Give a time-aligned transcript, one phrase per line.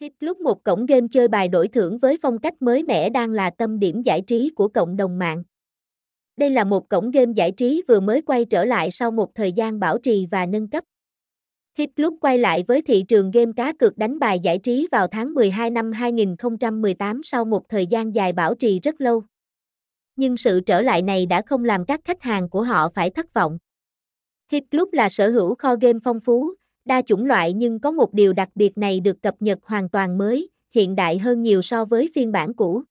[0.00, 3.30] Hit Club một cổng game chơi bài đổi thưởng với phong cách mới mẻ đang
[3.30, 5.42] là tâm điểm giải trí của cộng đồng mạng.
[6.36, 9.52] Đây là một cổng game giải trí vừa mới quay trở lại sau một thời
[9.52, 10.84] gian bảo trì và nâng cấp.
[11.78, 15.06] Hit Club quay lại với thị trường game cá cược đánh bài giải trí vào
[15.06, 19.22] tháng 12 năm 2018 sau một thời gian dài bảo trì rất lâu.
[20.16, 23.34] Nhưng sự trở lại này đã không làm các khách hàng của họ phải thất
[23.34, 23.58] vọng.
[24.52, 26.54] Hit Club là sở hữu kho game phong phú,
[26.88, 30.18] đa chủng loại nhưng có một điều đặc biệt này được cập nhật hoàn toàn
[30.18, 32.82] mới, hiện đại hơn nhiều so với phiên bản cũ.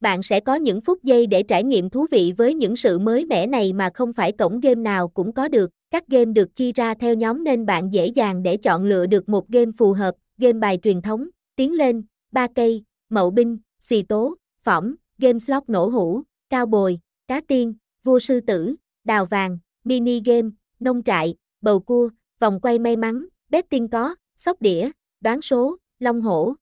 [0.00, 3.26] Bạn sẽ có những phút giây để trải nghiệm thú vị với những sự mới
[3.26, 5.70] mẻ này mà không phải cổng game nào cũng có được.
[5.90, 9.28] Các game được chia ra theo nhóm nên bạn dễ dàng để chọn lựa được
[9.28, 14.02] một game phù hợp, game bài truyền thống, tiến lên, ba cây, mậu binh, xì
[14.02, 16.98] tố, phỏng, game slot nổ hũ, cao bồi,
[17.28, 17.74] cá tiên,
[18.04, 18.74] vua sư tử,
[19.04, 20.48] đào vàng, mini game,
[20.80, 22.08] nông trại, bầu cua,
[22.42, 26.54] vòng quay may mắn, betting có, sóc đĩa, đoán số, long hổ.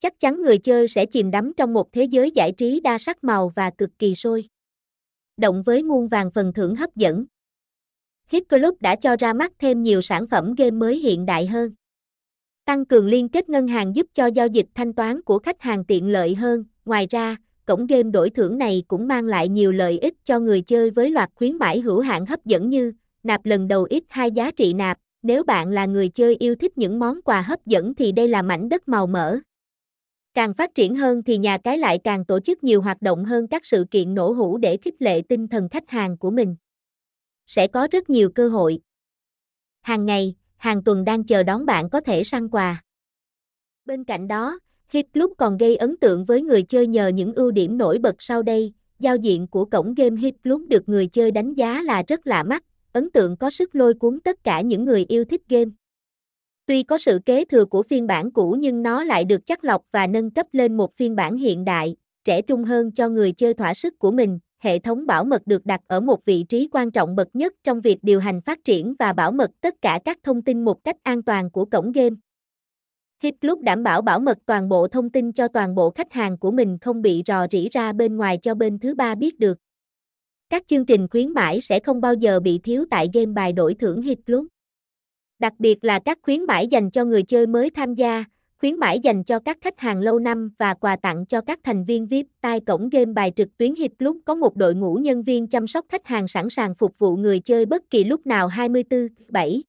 [0.00, 3.24] Chắc chắn người chơi sẽ chìm đắm trong một thế giới giải trí đa sắc
[3.24, 4.44] màu và cực kỳ sôi.
[5.36, 7.24] Động với muôn vàng phần thưởng hấp dẫn.
[8.28, 11.72] Hit Club đã cho ra mắt thêm nhiều sản phẩm game mới hiện đại hơn.
[12.64, 15.84] Tăng cường liên kết ngân hàng giúp cho giao dịch thanh toán của khách hàng
[15.84, 16.64] tiện lợi hơn.
[16.84, 20.62] Ngoài ra, cổng game đổi thưởng này cũng mang lại nhiều lợi ích cho người
[20.62, 22.92] chơi với loạt khuyến mãi hữu hạn hấp dẫn như
[23.26, 26.78] nạp lần đầu ít hai giá trị nạp, nếu bạn là người chơi yêu thích
[26.78, 29.38] những món quà hấp dẫn thì đây là mảnh đất màu mỡ.
[30.34, 33.48] Càng phát triển hơn thì nhà cái lại càng tổ chức nhiều hoạt động hơn
[33.48, 36.56] các sự kiện nổ hũ để khích lệ tinh thần khách hàng của mình.
[37.46, 38.80] Sẽ có rất nhiều cơ hội.
[39.80, 42.82] Hàng ngày, hàng tuần đang chờ đón bạn có thể săn quà.
[43.84, 47.50] Bên cạnh đó, Hit Club còn gây ấn tượng với người chơi nhờ những ưu
[47.50, 48.72] điểm nổi bật sau đây.
[48.98, 52.42] Giao diện của cổng game Hit Club được người chơi đánh giá là rất lạ
[52.42, 52.64] mắt,
[52.96, 55.70] ấn tượng có sức lôi cuốn tất cả những người yêu thích game.
[56.66, 59.82] Tuy có sự kế thừa của phiên bản cũ nhưng nó lại được chắc lọc
[59.92, 63.54] và nâng cấp lên một phiên bản hiện đại, trẻ trung hơn cho người chơi
[63.54, 64.38] thỏa sức của mình.
[64.58, 67.80] Hệ thống bảo mật được đặt ở một vị trí quan trọng bậc nhất trong
[67.80, 70.96] việc điều hành phát triển và bảo mật tất cả các thông tin một cách
[71.02, 72.16] an toàn của cổng game.
[73.22, 76.50] Hitclub đảm bảo bảo mật toàn bộ thông tin cho toàn bộ khách hàng của
[76.50, 79.58] mình không bị rò rỉ ra bên ngoài cho bên thứ ba biết được.
[80.50, 83.74] Các chương trình khuyến mãi sẽ không bao giờ bị thiếu tại game bài đổi
[83.74, 84.46] thưởng Hit Club.
[85.38, 88.24] Đặc biệt là các khuyến mãi dành cho người chơi mới tham gia,
[88.58, 91.84] khuyến mãi dành cho các khách hàng lâu năm và quà tặng cho các thành
[91.84, 92.26] viên VIP.
[92.40, 95.66] Tại cổng game bài trực tuyến Hit Club có một đội ngũ nhân viên chăm
[95.66, 99.62] sóc khách hàng sẵn sàng phục vụ người chơi bất kỳ lúc nào 24/7.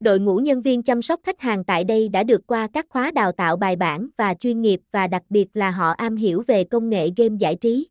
[0.00, 3.10] Đội ngũ nhân viên chăm sóc khách hàng tại đây đã được qua các khóa
[3.10, 6.64] đào tạo bài bản và chuyên nghiệp và đặc biệt là họ am hiểu về
[6.64, 7.88] công nghệ game giải trí.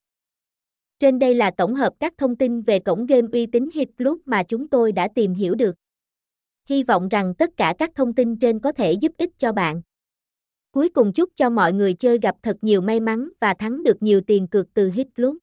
[1.01, 4.19] Trên đây là tổng hợp các thông tin về cổng game uy tín Hit Club
[4.25, 5.75] mà chúng tôi đã tìm hiểu được.
[6.69, 9.81] Hy vọng rằng tất cả các thông tin trên có thể giúp ích cho bạn.
[10.71, 14.03] Cuối cùng chúc cho mọi người chơi gặp thật nhiều may mắn và thắng được
[14.03, 15.37] nhiều tiền cược từ Hit Club.